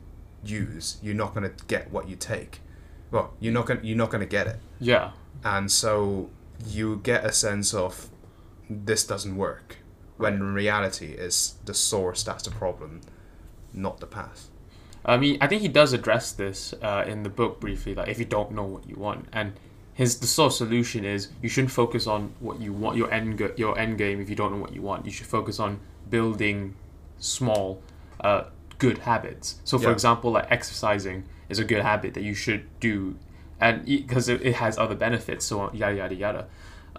use, 0.43 0.97
you're 1.01 1.15
not 1.15 1.33
gonna 1.33 1.51
get 1.67 1.91
what 1.91 2.07
you 2.09 2.15
take. 2.15 2.61
Well, 3.11 3.33
you're 3.39 3.53
not 3.53 3.65
gonna 3.65 3.81
you're 3.83 3.97
not 3.97 4.09
gonna 4.09 4.25
get 4.25 4.47
it, 4.47 4.59
Yeah. 4.79 5.11
and 5.43 5.71
so 5.71 6.29
you 6.65 6.97
get 7.03 7.25
a 7.25 7.31
sense 7.31 7.73
of 7.73 8.09
this 8.69 9.05
doesn't 9.05 9.35
work, 9.35 9.77
when 10.17 10.33
in 10.35 10.53
reality 10.53 11.07
is 11.07 11.55
the 11.65 11.73
source 11.73 12.23
that's 12.23 12.43
the 12.43 12.51
problem, 12.51 13.01
not 13.73 13.99
the 13.99 14.05
path. 14.05 14.49
I 15.05 15.17
mean, 15.17 15.37
I 15.41 15.47
think 15.47 15.61
he 15.61 15.69
does 15.69 15.93
address 15.93 16.31
this 16.33 16.73
uh, 16.81 17.05
in 17.07 17.23
the 17.23 17.29
book 17.29 17.59
briefly. 17.61 17.95
Like, 17.95 18.09
if 18.09 18.19
you 18.19 18.25
don't 18.25 18.51
know 18.51 18.65
what 18.65 18.87
you 18.87 18.95
want, 18.95 19.27
and 19.31 19.53
his 19.93 20.19
the 20.19 20.27
sort 20.27 20.51
of 20.51 20.57
solution 20.57 21.03
is 21.05 21.29
you 21.41 21.49
shouldn't 21.49 21.71
focus 21.71 22.05
on 22.05 22.33
what 22.39 22.59
you 22.61 22.71
want 22.73 22.95
your 22.97 23.11
end 23.11 23.37
go- 23.37 23.53
your 23.57 23.77
end 23.79 23.97
game 23.97 24.21
if 24.21 24.29
you 24.29 24.35
don't 24.35 24.51
know 24.51 24.59
what 24.59 24.73
you 24.73 24.81
want. 24.81 25.05
You 25.05 25.11
should 25.11 25.25
focus 25.27 25.59
on 25.59 25.79
building 26.09 26.75
small, 27.19 27.81
uh, 28.21 28.43
good 28.77 28.99
habits. 28.99 29.55
So, 29.63 29.77
for 29.77 29.85
Yeah. 29.85 29.91
example, 29.91 30.31
like 30.31 30.47
exercising 30.49 31.23
is 31.49 31.59
a 31.59 31.63
good 31.65 31.81
habit 31.81 32.13
that 32.13 32.23
you 32.23 32.33
should 32.33 32.63
do, 32.79 33.15
and 33.59 33.85
because 33.85 34.29
it, 34.29 34.41
it 34.41 34.55
has 34.55 34.77
other 34.77 34.95
benefits. 34.95 35.45
So 35.45 35.59
on, 35.61 35.75
yada 35.75 35.95
yada 35.97 36.15
yada. 36.15 36.45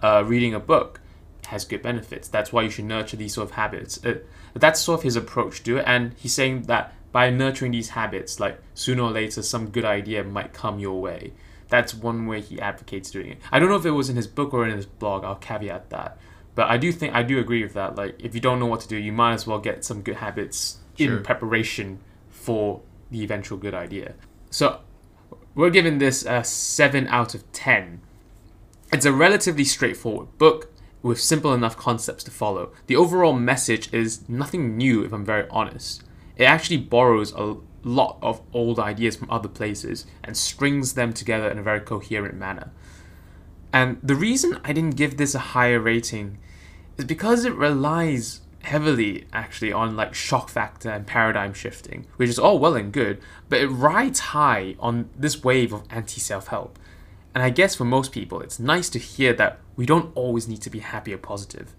Uh, 0.01 0.23
reading 0.25 0.53
a 0.53 0.59
book 0.59 0.99
has 1.47 1.65
good 1.65 1.81
benefits. 1.81 2.27
That's 2.27 2.51
why 2.53 2.61
you 2.63 2.69
should 2.69 2.85
nurture 2.85 3.17
these 3.17 3.33
sort 3.33 3.49
of 3.49 3.55
habits. 3.55 4.03
Uh, 4.05 4.19
that's 4.53 4.79
sort 4.79 4.99
of 4.99 5.03
his 5.03 5.15
approach 5.15 5.63
to 5.63 5.77
it, 5.77 5.83
and 5.87 6.13
he's 6.17 6.33
saying 6.33 6.63
that 6.63 6.93
by 7.11 7.29
nurturing 7.29 7.71
these 7.71 7.89
habits, 7.89 8.39
like 8.39 8.59
sooner 8.73 9.03
or 9.03 9.11
later, 9.11 9.41
some 9.41 9.69
good 9.69 9.83
idea 9.85 10.23
might 10.23 10.53
come 10.53 10.79
your 10.79 11.01
way. 11.01 11.33
That's 11.69 11.93
one 11.93 12.25
way 12.27 12.41
he 12.41 12.59
advocates 12.59 13.11
doing 13.11 13.31
it. 13.31 13.37
I 13.51 13.59
don't 13.59 13.69
know 13.69 13.75
if 13.75 13.85
it 13.85 13.91
was 13.91 14.09
in 14.09 14.15
his 14.17 14.27
book 14.27 14.53
or 14.53 14.67
in 14.67 14.75
his 14.75 14.85
blog. 14.85 15.23
I'll 15.23 15.35
caveat 15.35 15.89
that, 15.89 16.17
but 16.55 16.69
I 16.69 16.77
do 16.77 16.91
think 16.91 17.13
I 17.13 17.23
do 17.23 17.39
agree 17.39 17.63
with 17.63 17.73
that. 17.73 17.95
Like, 17.95 18.15
if 18.19 18.35
you 18.35 18.41
don't 18.41 18.59
know 18.59 18.65
what 18.65 18.81
to 18.81 18.87
do, 18.87 18.97
you 18.97 19.11
might 19.11 19.33
as 19.33 19.47
well 19.47 19.59
get 19.59 19.83
some 19.85 20.01
good 20.01 20.17
habits 20.17 20.77
Sure. 20.97 21.17
in 21.17 21.23
preparation 21.23 21.99
for 22.29 22.81
the 23.09 23.23
eventual 23.23 23.57
good 23.57 23.73
idea. 23.73 24.13
So, 24.49 24.81
we're 25.55 25.69
giving 25.69 25.97
this 25.97 26.25
a 26.25 26.43
seven 26.43 27.07
out 27.07 27.33
of 27.33 27.49
ten. 27.51 28.01
It's 28.91 29.05
a 29.05 29.13
relatively 29.13 29.63
straightforward 29.63 30.37
book 30.37 30.71
with 31.01 31.19
simple 31.19 31.53
enough 31.53 31.77
concepts 31.77 32.23
to 32.25 32.31
follow. 32.31 32.71
The 32.87 32.95
overall 32.95 33.33
message 33.33 33.91
is 33.93 34.27
nothing 34.29 34.77
new, 34.77 35.03
if 35.03 35.13
I'm 35.13 35.25
very 35.25 35.47
honest. 35.49 36.03
It 36.35 36.43
actually 36.43 36.77
borrows 36.77 37.33
a 37.33 37.55
lot 37.83 38.17
of 38.21 38.41
old 38.53 38.79
ideas 38.79 39.15
from 39.15 39.29
other 39.31 39.47
places 39.49 40.05
and 40.23 40.37
strings 40.37 40.93
them 40.93 41.13
together 41.13 41.49
in 41.49 41.57
a 41.57 41.63
very 41.63 41.79
coherent 41.79 42.35
manner. 42.35 42.71
And 43.73 43.99
the 44.03 44.15
reason 44.15 44.59
I 44.63 44.73
didn't 44.73 44.97
give 44.97 45.17
this 45.17 45.33
a 45.35 45.39
higher 45.39 45.79
rating 45.79 46.37
is 46.97 47.05
because 47.05 47.45
it 47.45 47.53
relies 47.55 48.41
heavily 48.63 49.25
actually 49.33 49.73
on 49.73 49.95
like 49.95 50.13
shock 50.13 50.49
factor 50.49 50.89
and 50.89 51.07
paradigm 51.07 51.53
shifting, 51.53 52.05
which 52.17 52.29
is 52.29 52.37
all 52.37 52.59
well 52.59 52.75
and 52.75 52.91
good, 52.91 53.19
but 53.49 53.59
it 53.59 53.67
rides 53.67 54.19
high 54.19 54.75
on 54.79 55.09
this 55.17 55.43
wave 55.43 55.73
of 55.73 55.83
anti 55.89 56.19
self 56.19 56.47
help. 56.47 56.77
And 57.33 57.43
I 57.43 57.49
guess 57.49 57.75
for 57.75 57.85
most 57.85 58.11
people, 58.11 58.41
it's 58.41 58.59
nice 58.59 58.89
to 58.89 58.99
hear 58.99 59.33
that 59.33 59.59
we 59.75 59.85
don't 59.85 60.11
always 60.15 60.47
need 60.47 60.61
to 60.63 60.69
be 60.69 60.79
happy 60.79 61.13
or 61.13 61.17
positive. 61.17 61.73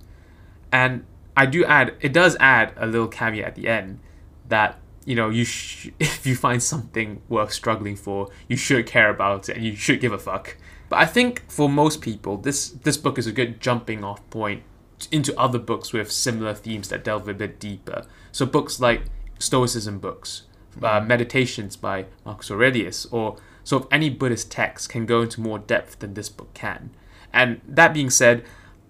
And 0.72 1.04
I 1.36 1.46
do 1.46 1.64
add, 1.64 1.94
it 2.00 2.12
does 2.12 2.36
add 2.40 2.72
a 2.76 2.86
little 2.86 3.08
caveat 3.08 3.48
at 3.48 3.54
the 3.54 3.68
end 3.68 4.00
that 4.48 4.78
you 5.04 5.14
know 5.14 5.28
you 5.28 5.44
sh- 5.44 5.90
if 6.00 6.26
you 6.26 6.36
find 6.36 6.62
something 6.62 7.20
worth 7.28 7.52
struggling 7.52 7.96
for, 7.96 8.28
you 8.48 8.56
should 8.56 8.86
care 8.86 9.10
about 9.10 9.48
it 9.48 9.56
and 9.56 9.64
you 9.64 9.76
should 9.76 10.00
give 10.00 10.12
a 10.12 10.18
fuck. 10.18 10.56
But 10.92 10.98
I 10.98 11.06
think 11.06 11.50
for 11.50 11.70
most 11.70 12.02
people, 12.02 12.36
this 12.36 12.68
this 12.68 12.98
book 12.98 13.16
is 13.16 13.26
a 13.26 13.32
good 13.32 13.62
jumping 13.62 14.04
off 14.04 14.20
point 14.28 14.62
into 15.10 15.34
other 15.40 15.58
books 15.58 15.94
with 15.94 16.12
similar 16.12 16.52
themes 16.52 16.90
that 16.90 17.02
delve 17.02 17.26
a 17.28 17.32
bit 17.32 17.58
deeper. 17.58 18.04
So 18.30 18.44
books 18.44 18.78
like 18.78 19.04
Stoicism 19.38 20.00
books, 20.00 20.42
uh, 20.82 21.00
Meditations 21.00 21.76
by 21.76 22.04
Marcus 22.26 22.50
Aurelius, 22.50 23.06
or 23.06 23.38
sort 23.64 23.84
of 23.84 23.88
any 23.90 24.10
Buddhist 24.10 24.50
text 24.50 24.90
can 24.90 25.06
go 25.06 25.22
into 25.22 25.40
more 25.40 25.58
depth 25.58 26.00
than 26.00 26.12
this 26.12 26.28
book 26.28 26.52
can. 26.52 26.90
And 27.32 27.62
that 27.66 27.94
being 27.94 28.10
said, 28.10 28.44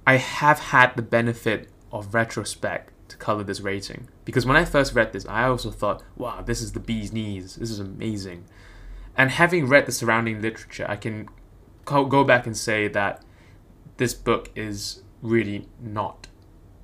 I 0.05 0.17
have 0.17 0.59
had 0.59 0.97
the 0.97 1.03
benefit 1.03 1.69
of 1.93 2.15
retrospect 2.15 3.11
to 3.11 3.17
color 3.17 3.45
this 3.45 3.61
rating 3.61 4.09
because 4.25 4.45
when 4.45 4.57
I 4.57 4.65
first 4.65 4.93
read 4.93 5.13
this, 5.13 5.25
I 5.27 5.45
also 5.45 5.71
thought, 5.71 6.03
"Wow, 6.17 6.43
this 6.43 6.63
is 6.63 6.73
the 6.73 6.81
bee's 6.81 7.13
knees. 7.13 7.55
This 7.55 7.71
is 7.71 7.79
amazing." 7.79 8.47
And 9.17 9.31
having 9.31 9.69
read 9.69 9.87
the 9.87 9.93
surrounding 9.93 10.43
literature, 10.43 10.87
I 10.89 10.97
can 10.97 11.29
go 11.85 12.25
back 12.25 12.47
and 12.47 12.57
say 12.57 12.89
that 12.89 13.23
this 13.97 14.15
book 14.15 14.51
is 14.55 15.03
really 15.23 15.69
not 15.81 16.29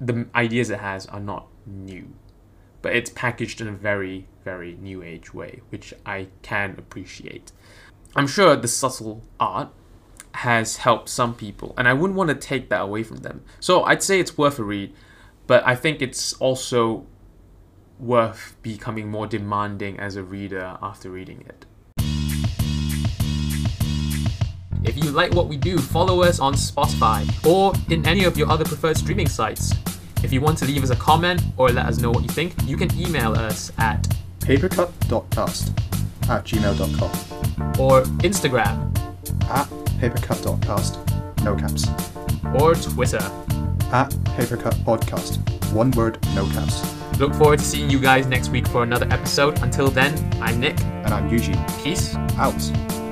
the 0.00 0.26
ideas 0.35 0.71
it 0.71 0.78
has 0.78 1.07
are 1.07 1.21
not 1.21 1.47
new, 1.67 2.14
but 2.83 2.95
it's 2.95 3.11
packaged 3.11 3.61
in 3.61 3.69
a 3.69 3.73
very, 3.73 4.26
very 4.45 4.76
new 4.76 5.02
age 5.02 5.35
way, 5.35 5.61
which 5.71 5.93
I 6.07 6.28
can 6.43 6.76
appreciate. 6.78 7.52
I'm 8.14 8.26
sure 8.26 8.57
the 8.57 8.69
subtle 8.69 9.23
art 9.40 9.71
has 10.35 10.76
helped 10.76 11.09
some 11.09 11.35
people, 11.35 11.75
and 11.76 11.88
I 11.88 11.95
wouldn't 11.95 12.17
want 12.17 12.31
to 12.31 12.37
take 12.37 12.69
that 12.71 12.83
away 12.83 13.02
from 13.02 13.19
them. 13.19 13.43
So 13.61 13.83
I'd 13.85 14.02
say 14.02 14.21
it's 14.21 14.38
worth 14.38 14.59
a 14.59 14.64
read, 14.64 14.95
but 15.47 15.67
I 15.67 15.75
think 15.75 16.00
it's 16.00 16.35
also 16.35 17.07
worth 17.99 18.57
becoming 18.62 19.11
more 19.11 19.26
demanding 19.26 19.99
as 19.99 20.14
a 20.14 20.23
reader 20.23 20.78
after 20.81 21.11
reading 21.11 21.45
it. 21.49 21.67
If 24.88 24.97
you 24.97 25.11
like 25.11 25.35
what 25.35 25.49
we 25.49 25.59
do, 25.59 25.76
follow 25.76 26.23
us 26.23 26.40
on 26.40 26.54
Spotify 26.54 27.28
or 27.47 27.75
in 27.92 28.07
any 28.07 28.25
of 28.25 28.38
your 28.38 28.49
other 28.50 28.64
preferred 28.64 28.97
streaming 28.97 29.28
sites. 29.28 29.75
If 30.25 30.33
you 30.33 30.40
want 30.40 30.57
to 30.59 30.64
leave 30.64 30.83
us 30.83 30.88
a 30.88 30.97
comment 30.97 31.42
or 31.59 31.68
let 31.68 31.85
us 31.85 31.99
know 31.99 32.11
what 32.11 32.23
you 32.23 32.30
think, 32.30 32.54
you 32.64 32.76
can 32.78 32.90
email 32.99 33.33
us 33.35 33.71
at 33.76 34.02
papercut.cast 34.40 35.68
at 36.30 36.45
gmail.com 36.45 37.11
or 37.78 38.02
Instagram 38.25 38.99
at 39.50 39.68
papercut.cast, 40.00 40.99
no 41.45 41.54
caps. 41.54 41.87
or 42.59 42.75
Twitter. 42.75 43.23
At 43.92 44.11
papercutpodcast, 44.37 45.73
one 45.73 45.90
word, 45.92 46.18
no 46.35 46.47
caps. 46.47 46.83
Look 47.18 47.35
forward 47.35 47.59
to 47.59 47.64
seeing 47.64 47.90
you 47.90 47.99
guys 47.99 48.26
next 48.26 48.49
week 48.49 48.66
for 48.66 48.83
another 48.83 49.07
episode. 49.11 49.62
Until 49.62 49.88
then, 49.88 50.14
I'm 50.42 50.61
Nick. 50.61 50.80
And 50.80 51.09
I'm 51.09 51.28
Eugene. 51.28 51.62
Peace. 51.83 52.14
Out. 52.37 53.07